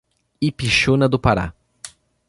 [0.41, 1.53] Ipixuna do Pará